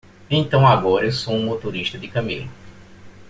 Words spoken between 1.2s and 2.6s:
um motorista de camelo.